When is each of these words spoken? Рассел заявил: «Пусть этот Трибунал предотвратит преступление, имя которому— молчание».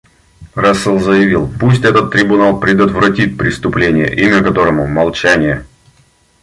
Рассел 0.55 0.99
заявил: 0.99 1.47
«Пусть 1.59 1.83
этот 1.83 2.11
Трибунал 2.11 2.59
предотвратит 2.59 3.37
преступление, 3.37 4.11
имя 4.11 4.41
которому— 4.41 4.87
молчание». 4.87 5.63